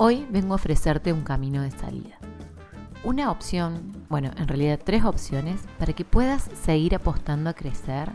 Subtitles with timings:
[0.00, 2.20] Hoy vengo a ofrecerte un camino de salida.
[3.02, 8.12] Una opción, bueno, en realidad tres opciones para que puedas seguir apostando a crecer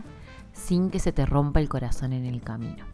[0.54, 2.86] sin que se te rompa el corazón en el camino.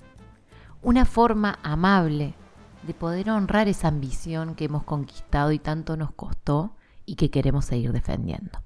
[0.82, 2.34] Una forma amable
[2.82, 6.75] de poder honrar esa ambición que hemos conquistado y tanto nos costó
[7.07, 8.61] y que queremos seguir defendiendo.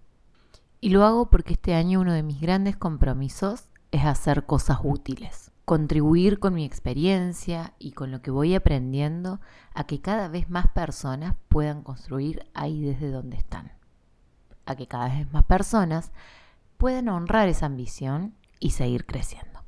[0.80, 5.43] Y lo hago porque este año uno de mis grandes compromisos es hacer cosas útiles,
[5.64, 9.40] contribuir con mi experiencia y con lo que voy aprendiendo
[9.72, 13.72] a que cada vez más personas puedan construir ahí desde donde están,
[14.66, 16.12] a que cada vez más personas
[16.76, 19.60] puedan honrar esa ambición y seguir creciendo.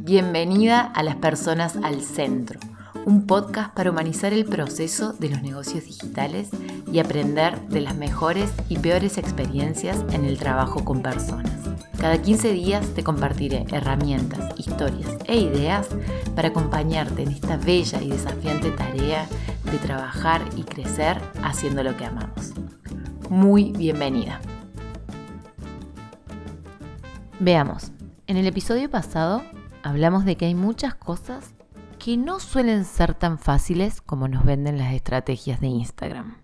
[0.00, 2.58] Bienvenida a las personas al centro,
[3.06, 6.50] un podcast para humanizar el proceso de los negocios digitales
[6.92, 11.52] y aprender de las mejores y peores experiencias en el trabajo con personas.
[11.98, 15.88] Cada 15 días te compartiré herramientas, historias e ideas
[16.34, 19.26] para acompañarte en esta bella y desafiante tarea
[19.70, 22.52] de trabajar y crecer haciendo lo que amamos.
[23.28, 24.40] Muy bienvenida.
[27.40, 27.92] Veamos,
[28.26, 29.42] en el episodio pasado
[29.82, 31.54] hablamos de que hay muchas cosas
[31.98, 36.38] que no suelen ser tan fáciles como nos venden las estrategias de Instagram.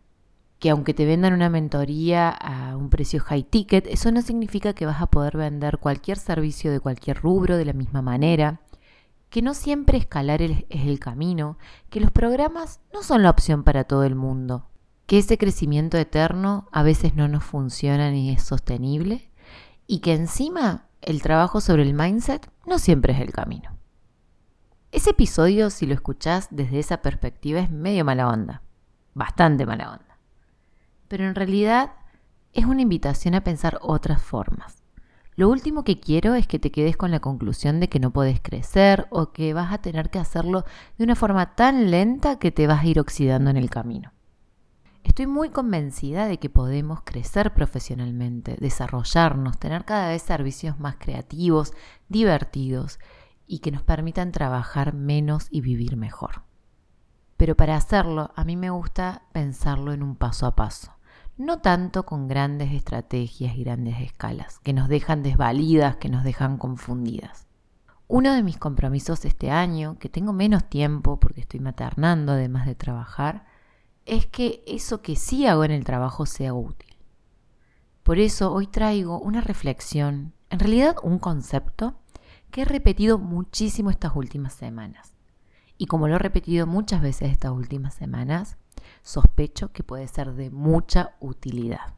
[0.58, 4.86] Que aunque te vendan una mentoría a un precio high ticket, eso no significa que
[4.86, 8.60] vas a poder vender cualquier servicio de cualquier rubro de la misma manera,
[9.30, 11.58] que no siempre escalar es el camino,
[11.90, 14.68] que los programas no son la opción para todo el mundo,
[15.06, 19.30] que ese crecimiento eterno a veces no nos funciona ni es sostenible
[19.86, 23.73] y que encima el trabajo sobre el mindset no siempre es el camino.
[24.94, 28.62] Ese episodio, si lo escuchás desde esa perspectiva, es medio mala onda,
[29.12, 30.20] bastante mala onda.
[31.08, 31.94] Pero en realidad
[32.52, 34.84] es una invitación a pensar otras formas.
[35.34, 38.40] Lo último que quiero es que te quedes con la conclusión de que no puedes
[38.40, 40.64] crecer o que vas a tener que hacerlo
[40.96, 44.12] de una forma tan lenta que te vas a ir oxidando en el camino.
[45.02, 51.72] Estoy muy convencida de que podemos crecer profesionalmente, desarrollarnos, tener cada vez servicios más creativos,
[52.08, 53.00] divertidos
[53.46, 56.42] y que nos permitan trabajar menos y vivir mejor.
[57.36, 60.92] Pero para hacerlo, a mí me gusta pensarlo en un paso a paso,
[61.36, 66.58] no tanto con grandes estrategias y grandes escalas, que nos dejan desvalidas, que nos dejan
[66.58, 67.46] confundidas.
[68.06, 72.74] Uno de mis compromisos este año, que tengo menos tiempo porque estoy maternando además de
[72.74, 73.46] trabajar,
[74.06, 76.96] es que eso que sí hago en el trabajo sea útil.
[78.02, 81.98] Por eso hoy traigo una reflexión, en realidad un concepto,
[82.54, 85.16] que he repetido muchísimo estas últimas semanas.
[85.76, 88.58] Y como lo he repetido muchas veces estas últimas semanas,
[89.02, 91.94] sospecho que puede ser de mucha utilidad.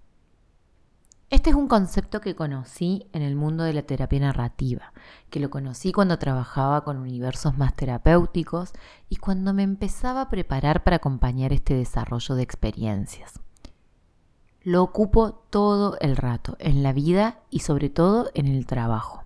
[1.28, 4.94] Este es un concepto que conocí en el mundo de la terapia narrativa,
[5.28, 8.73] que lo conocí cuando trabajaba con universos más terapéuticos
[9.11, 13.41] y cuando me empezaba a preparar para acompañar este desarrollo de experiencias.
[14.62, 19.25] Lo ocupo todo el rato, en la vida y sobre todo en el trabajo.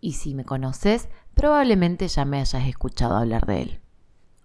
[0.00, 3.80] Y si me conoces, probablemente ya me hayas escuchado hablar de él.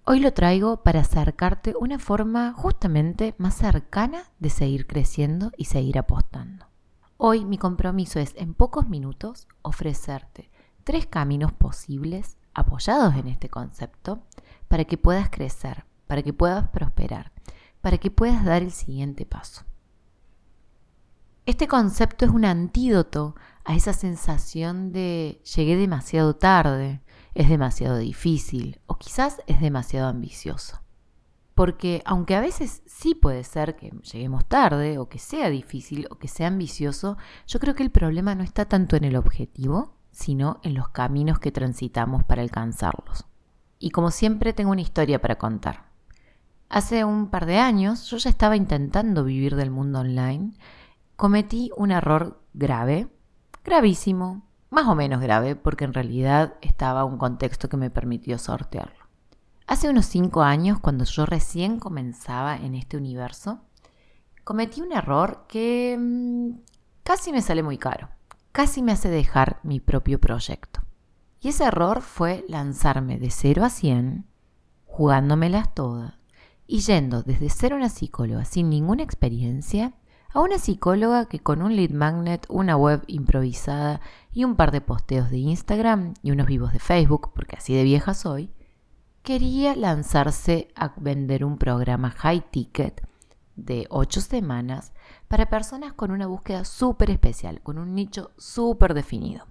[0.06, 5.98] Hoy lo traigo para acercarte una forma justamente más cercana de seguir creciendo y seguir
[5.98, 6.66] apostando.
[7.18, 10.50] Hoy mi compromiso es en pocos minutos ofrecerte
[10.84, 14.24] tres caminos posibles apoyados en este concepto
[14.68, 17.32] para que puedas crecer, para que puedas prosperar,
[17.82, 19.64] para que puedas dar el siguiente paso.
[21.46, 27.02] Este concepto es un antídoto a esa sensación de llegué demasiado tarde,
[27.34, 30.80] es demasiado difícil o quizás es demasiado ambicioso.
[31.54, 36.16] Porque aunque a veces sí puede ser que lleguemos tarde o que sea difícil o
[36.16, 40.62] que sea ambicioso, yo creo que el problema no está tanto en el objetivo, sino
[40.64, 43.26] en los caminos que transitamos para alcanzarlos.
[43.80, 45.92] Y como siempre tengo una historia para contar.
[46.70, 50.54] Hace un par de años yo ya estaba intentando vivir del mundo online.
[51.24, 53.08] Cometí un error grave,
[53.64, 59.06] gravísimo, más o menos grave, porque en realidad estaba un contexto que me permitió sortearlo.
[59.66, 63.62] Hace unos cinco años, cuando yo recién comenzaba en este universo,
[64.44, 66.60] cometí un error que mm,
[67.04, 68.10] casi me sale muy caro,
[68.52, 70.82] casi me hace dejar mi propio proyecto.
[71.40, 74.26] Y ese error fue lanzarme de 0 a 100,
[74.84, 76.16] jugándomelas todas,
[76.68, 79.94] y yendo desde ser una psicóloga sin ninguna experiencia
[80.34, 84.02] a una psicóloga que con un lead magnet, una web improvisada
[84.32, 87.84] y un par de posteos de Instagram y unos vivos de Facebook, porque así de
[87.84, 88.52] vieja soy,
[89.22, 93.08] quería lanzarse a vender un programa high ticket
[93.56, 94.92] de 8 semanas
[95.28, 99.46] para personas con una búsqueda súper especial, con un nicho súper definido.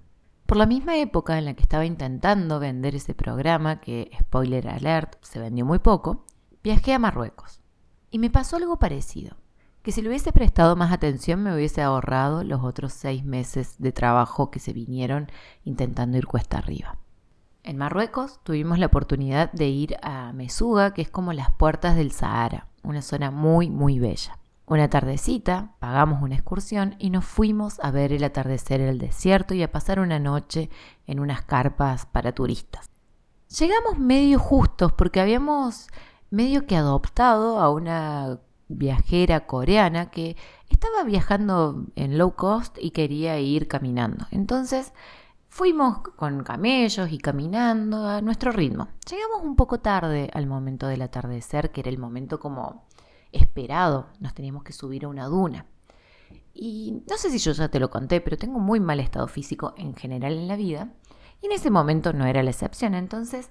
[0.46, 5.16] Por la misma época en la que estaba intentando vender ese programa, que, spoiler alert,
[5.22, 6.26] se vendió muy poco,
[6.62, 7.60] viajé a Marruecos.
[8.10, 9.36] Y me pasó algo parecido,
[9.82, 13.92] que si le hubiese prestado más atención me hubiese ahorrado los otros seis meses de
[13.92, 15.30] trabajo que se vinieron
[15.64, 16.98] intentando ir cuesta arriba.
[17.64, 22.12] En Marruecos tuvimos la oportunidad de ir a Mesuga, que es como las puertas del
[22.12, 24.38] Sahara, una zona muy, muy bella.
[24.66, 29.54] Una tardecita, pagamos una excursión y nos fuimos a ver el atardecer en el desierto
[29.54, 30.70] y a pasar una noche
[31.06, 32.88] en unas carpas para turistas.
[33.58, 35.88] Llegamos medio justos porque habíamos
[36.30, 38.40] medio que adoptado a una
[38.72, 40.36] viajera coreana que
[40.68, 44.26] estaba viajando en low cost y quería ir caminando.
[44.30, 44.92] Entonces
[45.48, 48.88] fuimos con camellos y caminando a nuestro ritmo.
[49.10, 52.86] Llegamos un poco tarde al momento del atardecer, que era el momento como
[53.32, 54.08] esperado.
[54.18, 55.66] Nos teníamos que subir a una duna.
[56.54, 59.74] Y no sé si yo ya te lo conté, pero tengo muy mal estado físico
[59.76, 60.92] en general en la vida.
[61.40, 62.94] Y en ese momento no era la excepción.
[62.94, 63.50] Entonces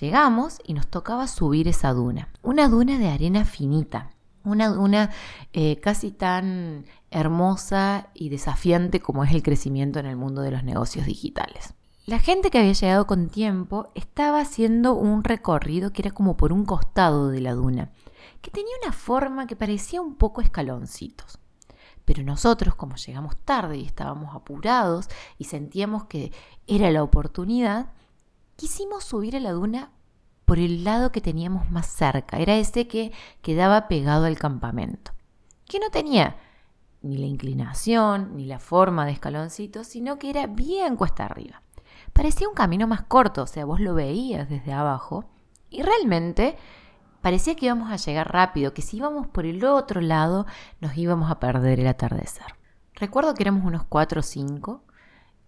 [0.00, 2.28] llegamos y nos tocaba subir esa duna.
[2.42, 4.10] Una duna de arena finita.
[4.44, 5.10] Una duna
[5.52, 10.64] eh, casi tan hermosa y desafiante como es el crecimiento en el mundo de los
[10.64, 11.74] negocios digitales.
[12.06, 16.52] La gente que había llegado con tiempo estaba haciendo un recorrido que era como por
[16.52, 17.90] un costado de la duna
[18.40, 21.38] que tenía una forma que parecía un poco escaloncitos.
[22.04, 26.32] Pero nosotros, como llegamos tarde y estábamos apurados y sentíamos que
[26.66, 27.92] era la oportunidad,
[28.56, 29.90] quisimos subir a la duna
[30.48, 32.38] por el lado que teníamos más cerca.
[32.38, 33.12] Era ese que
[33.42, 35.12] quedaba pegado al campamento,
[35.66, 36.38] que no tenía
[37.02, 41.62] ni la inclinación ni la forma de escaloncitos, sino que era bien cuesta arriba.
[42.14, 45.26] Parecía un camino más corto, o sea, vos lo veías desde abajo
[45.68, 46.56] y realmente
[47.20, 50.46] Parecía que íbamos a llegar rápido, que si íbamos por el otro lado
[50.80, 52.46] nos íbamos a perder el atardecer.
[52.94, 54.84] Recuerdo que éramos unos 4 o 5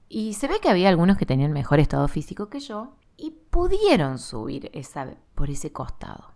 [0.08, 4.19] y se ve que había algunos que tenían mejor estado físico que yo y pudieron
[4.19, 6.32] subir esa, por ese costado.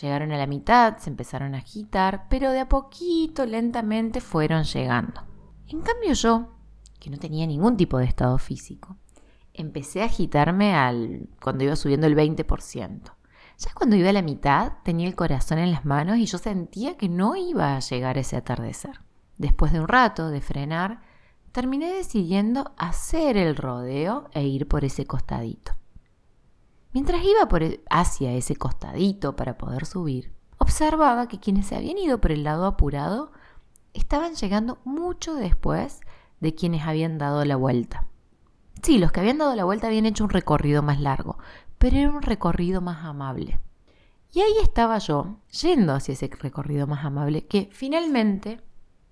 [0.00, 5.22] Llegaron a la mitad, se empezaron a agitar, pero de a poquito, lentamente fueron llegando.
[5.68, 6.52] En cambio yo,
[7.00, 8.96] que no tenía ningún tipo de estado físico,
[9.54, 13.00] empecé a agitarme al, cuando iba subiendo el 20%.
[13.58, 16.98] Ya cuando iba a la mitad tenía el corazón en las manos y yo sentía
[16.98, 19.00] que no iba a llegar ese atardecer.
[19.38, 21.00] Después de un rato de frenar,
[21.52, 25.72] terminé decidiendo hacer el rodeo e ir por ese costadito.
[26.96, 32.22] Mientras iba por hacia ese costadito para poder subir, observaba que quienes se habían ido
[32.22, 33.32] por el lado apurado
[33.92, 36.00] estaban llegando mucho después
[36.40, 38.06] de quienes habían dado la vuelta.
[38.82, 41.36] Sí, los que habían dado la vuelta habían hecho un recorrido más largo,
[41.76, 43.60] pero era un recorrido más amable.
[44.32, 48.62] Y ahí estaba yo, yendo hacia ese recorrido más amable, que finalmente,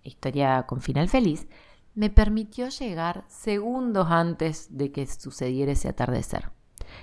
[0.03, 1.49] historia con final feliz,
[1.95, 6.51] me permitió llegar segundos antes de que sucediera ese atardecer.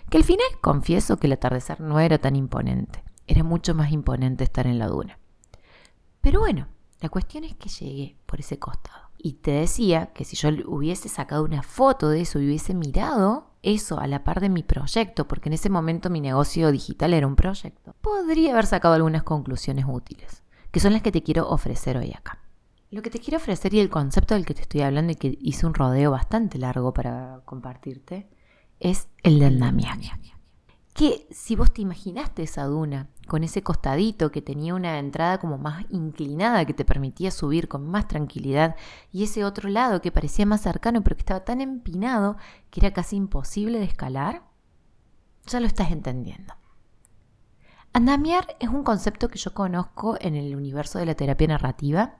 [0.09, 4.44] Que al final confieso que el atardecer no era tan imponente, era mucho más imponente
[4.44, 5.19] estar en la duna.
[6.21, 6.68] Pero bueno,
[7.00, 9.09] la cuestión es que llegué por ese costado.
[9.18, 13.51] Y te decía que si yo hubiese sacado una foto de eso y hubiese mirado
[13.63, 17.27] eso a la par de mi proyecto, porque en ese momento mi negocio digital era
[17.27, 21.98] un proyecto, podría haber sacado algunas conclusiones útiles, que son las que te quiero ofrecer
[21.98, 22.39] hoy acá.
[22.89, 25.38] Lo que te quiero ofrecer y el concepto del que te estoy hablando y que
[25.39, 28.29] hice un rodeo bastante largo para compartirte,
[28.81, 30.11] es el del andamiaje.
[30.93, 35.57] Que si vos te imaginaste esa duna con ese costadito que tenía una entrada como
[35.57, 38.75] más inclinada que te permitía subir con más tranquilidad
[39.11, 42.35] y ese otro lado que parecía más cercano pero que estaba tan empinado
[42.69, 44.43] que era casi imposible de escalar,
[45.47, 46.55] ya lo estás entendiendo.
[47.93, 52.17] Andamiar es un concepto que yo conozco en el universo de la terapia narrativa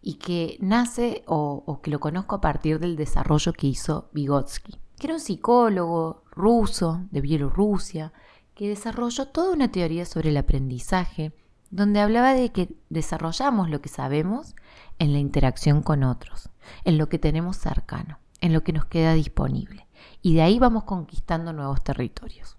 [0.00, 4.83] y que nace o, o que lo conozco a partir del desarrollo que hizo Vygotsky,
[4.98, 8.12] que era un psicólogo ruso de Bielorrusia
[8.54, 11.32] que desarrolló toda una teoría sobre el aprendizaje,
[11.70, 14.54] donde hablaba de que desarrollamos lo que sabemos
[14.98, 16.50] en la interacción con otros,
[16.84, 19.88] en lo que tenemos cercano, en lo que nos queda disponible,
[20.22, 22.56] y de ahí vamos conquistando nuevos territorios.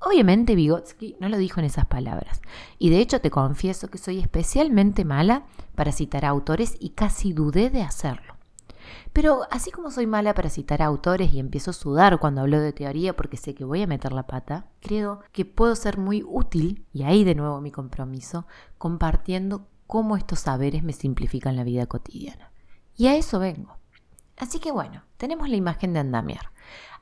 [0.00, 2.40] Obviamente Vygotsky no lo dijo en esas palabras,
[2.78, 7.70] y de hecho te confieso que soy especialmente mala para citar autores y casi dudé
[7.70, 8.37] de hacerlo.
[9.12, 12.72] Pero así como soy mala para citar autores y empiezo a sudar cuando hablo de
[12.72, 16.86] teoría porque sé que voy a meter la pata, creo que puedo ser muy útil,
[16.92, 18.46] y ahí de nuevo mi compromiso,
[18.78, 22.52] compartiendo cómo estos saberes me simplifican la vida cotidiana.
[22.96, 23.78] Y a eso vengo.
[24.36, 26.52] Así que bueno, tenemos la imagen de andamiar.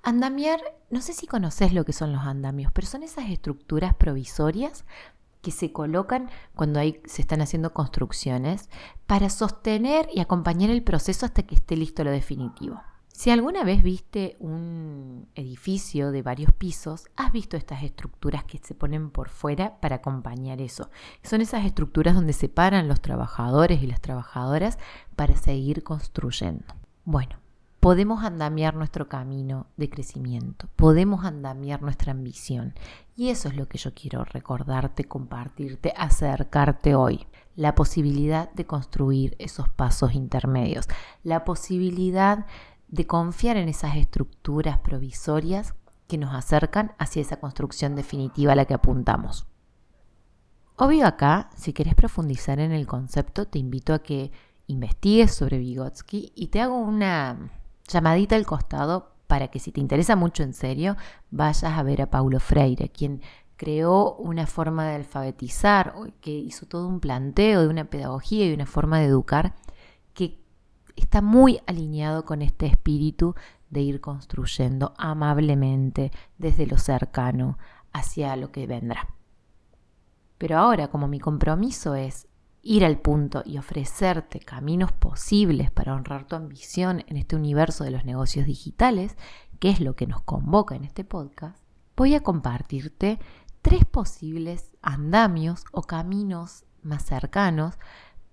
[0.03, 4.85] Andamiar, no sé si conoces lo que son los andamios, pero son esas estructuras provisorias
[5.47, 8.69] que se colocan cuando hay, se están haciendo construcciones
[9.07, 12.83] para sostener y acompañar el proceso hasta que esté listo lo definitivo.
[13.13, 18.75] Si alguna vez viste un edificio de varios pisos, has visto estas estructuras que se
[18.75, 20.91] ponen por fuera para acompañar eso.
[21.23, 24.81] Son esas estructuras donde separan los trabajadores y las trabajadoras
[25.15, 26.65] para seguir construyendo.
[27.05, 27.37] Bueno,
[27.87, 32.75] podemos andamiar nuestro camino de crecimiento, podemos andamiar nuestra ambición.
[33.15, 37.29] Y eso es lo que yo quiero recordarte, compartirte, acercarte hoy.
[37.55, 40.89] La posibilidad de construir esos pasos intermedios,
[41.23, 42.47] la posibilidad
[42.89, 45.77] de confiar en esas estructuras provisorias
[46.09, 49.47] que nos acercan hacia esa construcción definitiva a la que apuntamos.
[50.75, 54.33] Obvio acá, si querés profundizar en el concepto, te invito a que
[54.67, 57.53] investigues sobre Vygotsky y te hago una
[57.89, 60.97] llamadita al costado para que si te interesa mucho en serio,
[61.31, 63.23] vayas a ver a Paulo Freire, quien
[63.57, 68.67] creó una forma de alfabetizar, que hizo todo un planteo de una pedagogía y una
[68.67, 69.55] forma de educar
[70.15, 70.41] que
[70.95, 73.35] está muy alineado con este espíritu
[73.71, 77.59] de ir construyendo amablemente desde lo cercano
[77.93, 79.09] hacia lo que vendrá.
[80.39, 82.29] Pero ahora, como mi compromiso es
[82.67, 87.93] ir al punto y ofrecerte caminos posibles para honrar tu ambición en este universo de
[87.93, 89.17] los negocios digitales,
[89.61, 91.63] que es lo que nos convoca en este podcast,
[91.97, 93.21] voy a compartirte
[93.63, 97.75] tres posibles andamios o caminos más cercanos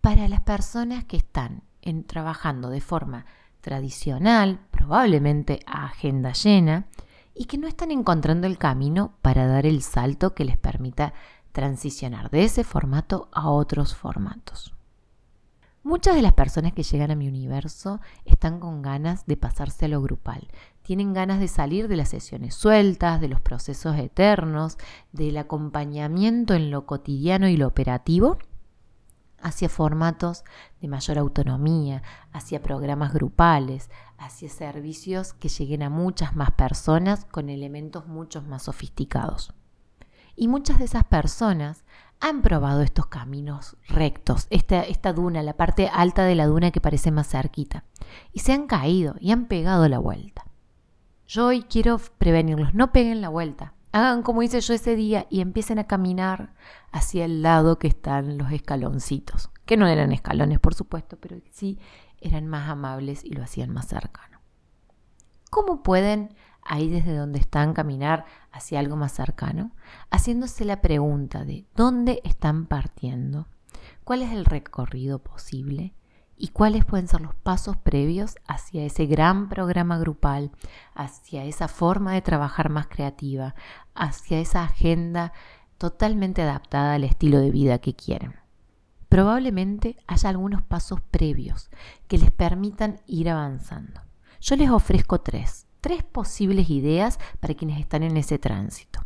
[0.01, 1.63] para las personas que están
[2.07, 3.25] trabajando de forma
[3.61, 6.87] tradicional, probablemente a agenda llena,
[7.35, 11.13] y que no están encontrando el camino para dar el salto que les permita
[11.53, 14.73] transicionar de ese formato a otros formatos.
[15.83, 19.89] Muchas de las personas que llegan a mi universo están con ganas de pasarse a
[19.89, 20.47] lo grupal.
[20.81, 24.77] Tienen ganas de salir de las sesiones sueltas, de los procesos eternos,
[25.11, 28.37] del acompañamiento en lo cotidiano y lo operativo
[29.41, 30.45] hacia formatos
[30.81, 37.49] de mayor autonomía, hacia programas grupales, hacia servicios que lleguen a muchas más personas con
[37.49, 39.53] elementos mucho más sofisticados.
[40.35, 41.83] Y muchas de esas personas
[42.19, 46.79] han probado estos caminos rectos, esta, esta duna, la parte alta de la duna que
[46.81, 47.83] parece más cerquita,
[48.31, 50.45] y se han caído y han pegado la vuelta.
[51.27, 55.41] Yo hoy quiero prevenirlos, no peguen la vuelta, hagan como hice yo ese día y
[55.41, 56.53] empiecen a caminar
[56.91, 61.79] hacia el lado que están los escaloncitos, que no eran escalones por supuesto, pero sí
[62.21, 64.39] eran más amables y lo hacían más cercano.
[65.49, 66.33] ¿Cómo pueden
[66.65, 69.71] ahí desde donde están caminar hacia algo más cercano?
[70.09, 73.47] Haciéndose la pregunta de ¿dónde están partiendo?
[74.03, 75.93] ¿Cuál es el recorrido posible?
[76.35, 80.51] y cuáles pueden ser los pasos previos hacia ese gran programa grupal,
[80.93, 83.55] hacia esa forma de trabajar más creativa,
[83.93, 85.31] hacia esa agenda
[85.77, 88.35] totalmente adaptada al estilo de vida que quieren.
[89.09, 91.69] Probablemente haya algunos pasos previos
[92.07, 94.01] que les permitan ir avanzando.
[94.41, 99.01] Yo les ofrezco tres, tres posibles ideas para quienes están en ese tránsito.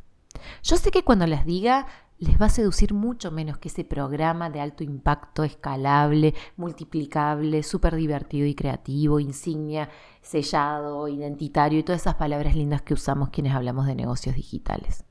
[0.61, 1.87] Yo sé que cuando las diga
[2.19, 7.95] les va a seducir mucho menos que ese programa de alto impacto, escalable, multiplicable, súper
[7.95, 9.89] divertido y creativo, insignia,
[10.21, 15.03] sellado, identitario y todas esas palabras lindas que usamos quienes hablamos de negocios digitales.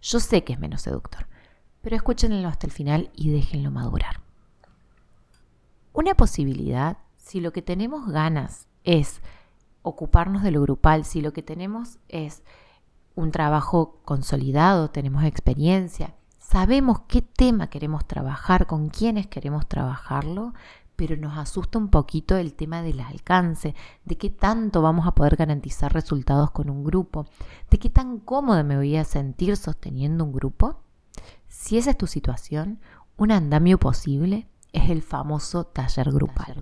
[0.00, 1.26] Yo sé que es menos seductor,
[1.80, 4.20] pero escúchenlo hasta el final y déjenlo madurar.
[5.92, 9.20] Una posibilidad, si lo que tenemos ganas es
[9.82, 12.42] ocuparnos de lo grupal, si lo que tenemos es
[13.14, 20.54] un trabajo consolidado, tenemos experiencia, sabemos qué tema queremos trabajar, con quiénes queremos trabajarlo,
[20.96, 25.36] pero nos asusta un poquito el tema del alcance, de qué tanto vamos a poder
[25.36, 27.26] garantizar resultados con un grupo,
[27.70, 30.82] de qué tan cómoda me voy a sentir sosteniendo un grupo.
[31.48, 32.80] Si esa es tu situación,
[33.16, 36.54] un andamio posible es el famoso taller grupal.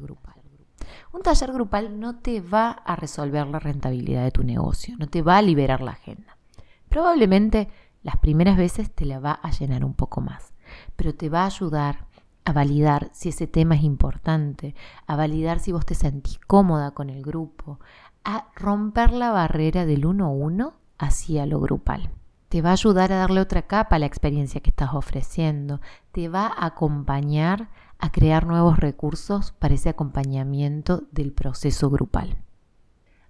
[1.13, 5.23] Un taller grupal no te va a resolver la rentabilidad de tu negocio, no te
[5.23, 6.37] va a liberar la agenda.
[6.89, 7.69] Probablemente
[8.03, 10.55] las primeras veces te la va a llenar un poco más,
[10.97, 12.07] pero te va a ayudar
[12.45, 14.75] a validar si ese tema es importante,
[15.07, 17.79] a validar si vos te sentís cómoda con el grupo,
[18.25, 22.11] a romper la barrera del uno a uno hacia lo grupal.
[22.49, 26.31] Te va a ayudar a darle otra capa a la experiencia que estás ofreciendo, te
[26.31, 27.69] va a acompañar
[27.99, 32.37] a crear nuevos recursos para ese acompañamiento del proceso grupal.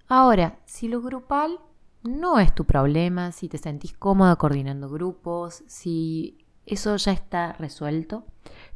[0.09, 1.59] Ahora, si lo grupal
[2.03, 8.27] no es tu problema, si te sentís cómoda coordinando grupos, si eso ya está resuelto,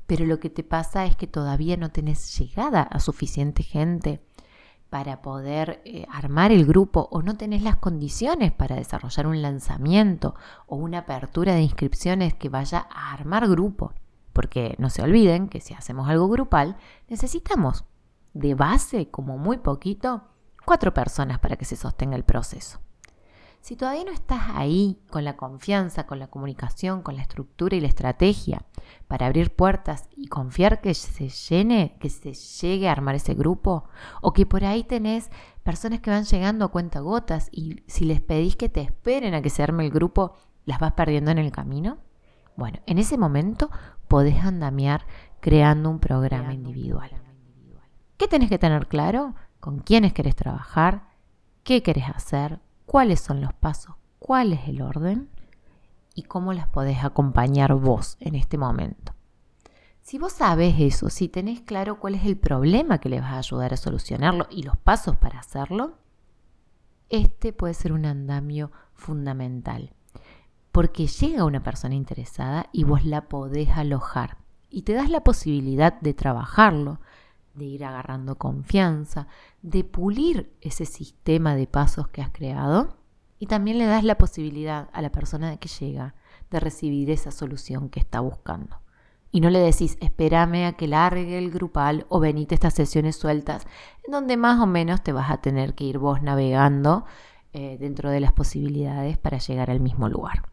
[0.06, 4.20] pero lo que te pasa es que todavía no tenés llegada a suficiente gente
[4.90, 10.34] para poder eh, armar el grupo o no tenés las condiciones para desarrollar un lanzamiento
[10.66, 13.94] o una apertura de inscripciones que vaya a armar grupo.
[14.32, 16.76] Porque no se olviden que si hacemos algo grupal,
[17.08, 17.84] necesitamos
[18.34, 20.24] de base, como muy poquito,
[20.64, 22.80] cuatro personas para que se sostenga el proceso.
[23.62, 27.80] Si todavía no estás ahí con la confianza, con la comunicación, con la estructura y
[27.80, 28.64] la estrategia
[29.06, 33.84] para abrir puertas y confiar que se llene, que se llegue a armar ese grupo,
[34.20, 35.30] o que por ahí tenés
[35.62, 39.42] personas que van llegando a cuenta gotas y si les pedís que te esperen a
[39.42, 40.34] que se arme el grupo,
[40.64, 41.98] las vas perdiendo en el camino,
[42.56, 43.70] bueno, en ese momento
[44.12, 45.07] podés andamiar
[45.40, 47.11] creando un programa individual.
[48.19, 49.35] ¿Qué tenés que tener claro?
[49.59, 51.09] ¿Con quiénes querés trabajar?
[51.64, 52.61] ¿Qué querés hacer?
[52.85, 53.95] ¿Cuáles son los pasos?
[54.19, 55.31] ¿Cuál es el orden?
[56.14, 59.14] ¿Y cómo las podés acompañar vos en este momento?
[60.02, 63.38] Si vos sabes eso, si tenés claro cuál es el problema que le vas a
[63.38, 65.97] ayudar a solucionarlo y los pasos para hacerlo,
[67.09, 69.95] este puede ser un andamio fundamental
[70.72, 74.38] porque llega una persona interesada y vos la podés alojar
[74.70, 76.98] y te das la posibilidad de trabajarlo,
[77.54, 79.28] de ir agarrando confianza,
[79.60, 82.96] de pulir ese sistema de pasos que has creado
[83.38, 86.14] y también le das la posibilidad a la persona que llega
[86.50, 88.80] de recibir esa solución que está buscando.
[89.30, 93.66] Y no le decís, espérame a que largue el grupal o venite estas sesiones sueltas,
[94.06, 97.04] en donde más o menos te vas a tener que ir vos navegando
[97.52, 100.51] eh, dentro de las posibilidades para llegar al mismo lugar.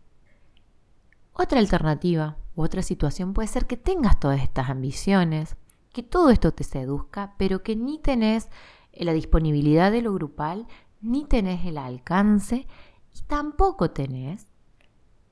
[1.41, 5.55] Otra alternativa u otra situación puede ser que tengas todas estas ambiciones,
[5.93, 8.50] que todo esto te seduzca, pero que ni tenés
[8.91, 10.67] la disponibilidad de lo grupal,
[11.00, 12.67] ni tenés el alcance
[13.15, 14.48] y tampoco tenés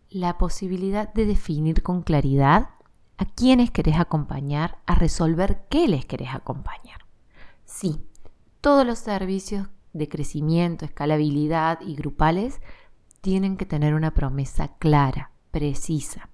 [0.09, 2.69] la posibilidad de definir con claridad
[3.17, 7.01] a quiénes querés acompañar a resolver qué les querés acompañar.
[7.65, 7.99] Sí,
[8.61, 12.61] todos los servicios de crecimiento, escalabilidad y grupales
[13.19, 16.29] tienen que tener una promesa clara, precisa.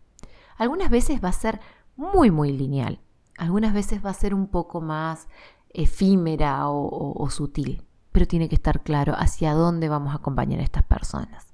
[0.58, 1.62] Algunas veces va a ser
[1.96, 3.00] muy, muy lineal.
[3.38, 5.30] Algunas veces va a ser un poco más
[5.70, 10.84] efímera o, sutil, pero tiene que estar claro hacia dónde vamos a acompañar a estas
[10.84, 11.48] personas.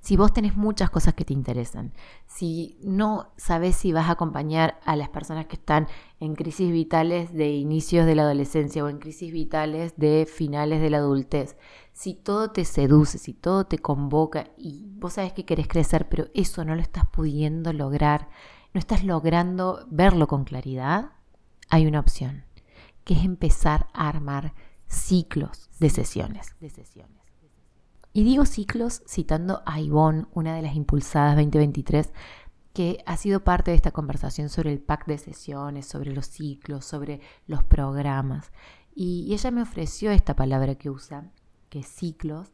[0.00, 1.92] Si vos tenés muchas cosas que te interesan,
[2.26, 5.88] si no sabes si vas a acompañar a las personas que están
[6.20, 10.88] en crisis vitales de inicios de la adolescencia o en crisis vitales de finales de
[10.88, 11.58] la adultez,
[11.92, 16.28] si todo te seduce, si todo te convoca y vos sabes que querés crecer, pero
[16.34, 18.28] eso no lo estás pudiendo lograr,
[18.72, 21.12] no estás logrando verlo con claridad,
[21.68, 22.44] hay una opción,
[23.04, 24.54] que es empezar a armar
[24.86, 26.54] ciclos de sesiones.
[26.60, 27.20] De sesiones.
[28.12, 32.12] Y digo ciclos citando a Ivonne, una de las impulsadas 2023,
[32.72, 36.84] que ha sido parte de esta conversación sobre el pack de sesiones, sobre los ciclos,
[36.84, 38.50] sobre los programas.
[38.94, 41.30] Y, ella me ofreció esta palabra que usa,
[41.70, 42.52] que ciclos.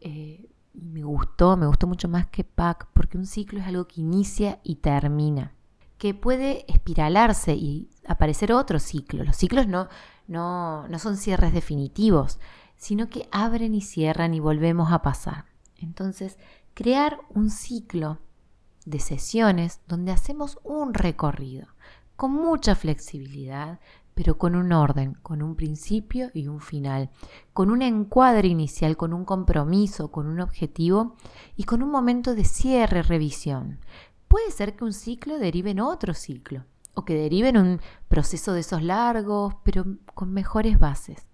[0.00, 4.00] Eh, me gustó, me gustó mucho más que pack, porque un ciclo es algo que
[4.00, 5.52] inicia y termina,
[5.98, 9.24] que puede espiralarse y aparecer otro ciclo.
[9.24, 9.88] Los ciclos no,
[10.28, 12.38] no, no son cierres definitivos,
[12.76, 15.46] sino que abren y cierran y volvemos a pasar.
[15.76, 16.38] Entonces,
[16.74, 18.18] crear un ciclo
[18.86, 21.66] de sesiones donde hacemos un recorrido
[22.20, 23.80] con mucha flexibilidad,
[24.14, 27.08] pero con un orden, con un principio y un final,
[27.54, 31.16] con un encuadre inicial, con un compromiso, con un objetivo
[31.56, 33.78] y con un momento de cierre, revisión.
[34.28, 38.52] Puede ser que un ciclo derive en otro ciclo o que derive en un proceso
[38.52, 41.26] de esos largos, pero con mejores bases.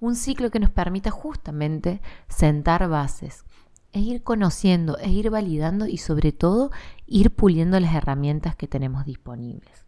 [0.00, 3.44] Un ciclo que nos permita justamente sentar bases,
[3.92, 6.72] e ir conociendo, e ir validando y sobre todo
[7.06, 9.81] ir puliendo las herramientas que tenemos disponibles.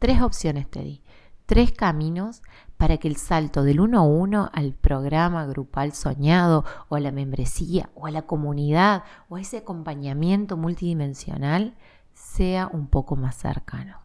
[0.00, 1.02] Tres opciones te di,
[1.44, 2.42] tres caminos
[2.78, 7.12] para que el salto del uno a uno al programa grupal soñado o a la
[7.12, 11.76] membresía o a la comunidad o a ese acompañamiento multidimensional
[12.14, 14.00] sea un poco más cercano.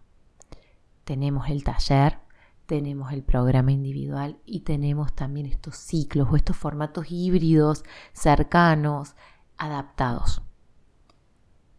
[1.06, 2.20] Tenemos el taller,
[2.66, 9.16] tenemos el programa individual y tenemos también estos ciclos o estos formatos híbridos, cercanos,
[9.58, 10.45] adaptados.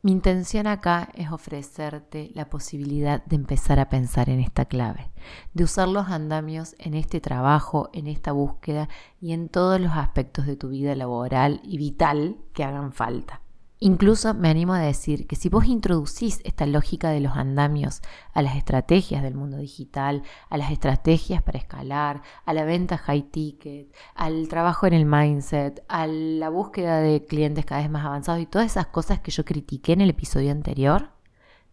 [0.07, 5.11] Mi intención acá es ofrecerte la posibilidad de empezar a pensar en esta clave,
[5.53, 8.89] de usar los andamios en este trabajo, en esta búsqueda
[9.21, 13.43] y en todos los aspectos de tu vida laboral y vital que hagan falta.
[13.79, 18.01] Incluso me animo a decir que si vos introducís esta lógica de los andamios
[18.33, 23.31] a las estrategias del mundo digital, a las estrategias para escalar, a la venta high
[23.31, 28.41] ticket, al trabajo en el mindset, a la búsqueda de clientes cada vez más avanzados
[28.41, 31.11] y todas esas cosas que yo critiqué en el episodio anterior,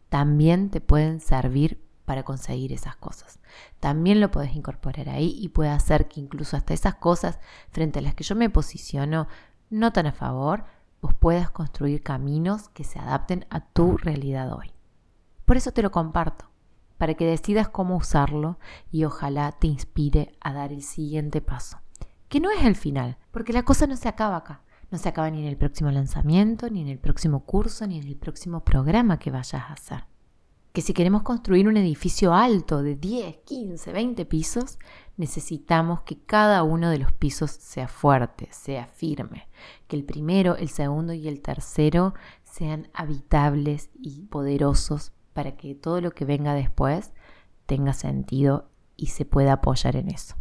[0.09, 3.39] también te pueden servir para conseguir esas cosas.
[3.79, 7.39] También lo puedes incorporar ahí y puede hacer que incluso hasta esas cosas
[7.71, 9.29] frente a las que yo me posiciono
[9.69, 10.65] no tan a favor,
[11.03, 14.71] vos puedas construir caminos que se adapten a tu realidad hoy.
[15.43, 16.45] Por eso te lo comparto,
[16.97, 18.57] para que decidas cómo usarlo
[18.89, 21.81] y ojalá te inspire a dar el siguiente paso,
[22.29, 24.61] que no es el final, porque la cosa no se acaba acá.
[24.91, 28.07] No se acaba ni en el próximo lanzamiento, ni en el próximo curso, ni en
[28.07, 30.12] el próximo programa que vayas a hacer.
[30.73, 34.79] Que si queremos construir un edificio alto de 10, 15, 20 pisos,
[35.17, 39.47] necesitamos que cada uno de los pisos sea fuerte, sea firme.
[39.87, 46.01] Que el primero, el segundo y el tercero sean habitables y poderosos para que todo
[46.01, 47.13] lo que venga después
[47.67, 50.35] tenga sentido y se pueda apoyar en eso.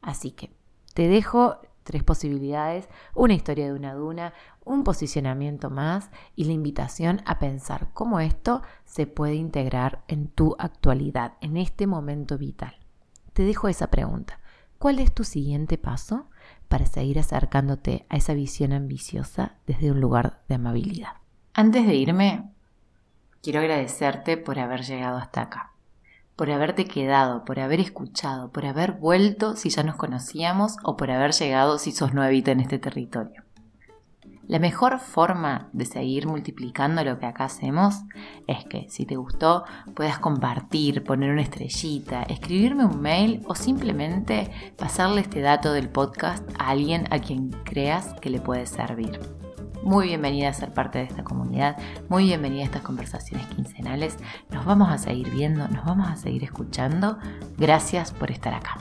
[0.00, 0.52] Así que
[0.94, 4.34] te dejo tres posibilidades, una historia de una duna,
[4.68, 10.54] un posicionamiento más y la invitación a pensar cómo esto se puede integrar en tu
[10.58, 12.76] actualidad, en este momento vital.
[13.32, 14.40] Te dejo esa pregunta.
[14.78, 16.26] ¿Cuál es tu siguiente paso
[16.68, 21.14] para seguir acercándote a esa visión ambiciosa desde un lugar de amabilidad?
[21.54, 22.52] Antes de irme,
[23.42, 25.72] quiero agradecerte por haber llegado hasta acá
[26.38, 31.10] por haberte quedado, por haber escuchado, por haber vuelto si ya nos conocíamos o por
[31.10, 33.42] haber llegado si sos nuevita en este territorio.
[34.48, 37.96] La mejor forma de seguir multiplicando lo que acá hacemos
[38.46, 44.50] es que si te gustó puedas compartir, poner una estrellita, escribirme un mail o simplemente
[44.78, 49.20] pasarle este dato del podcast a alguien a quien creas que le puede servir.
[49.82, 51.76] Muy bienvenida a ser parte de esta comunidad,
[52.08, 54.16] muy bienvenida a estas conversaciones quincenales.
[54.48, 57.18] Nos vamos a seguir viendo, nos vamos a seguir escuchando.
[57.58, 58.78] Gracias por estar acá.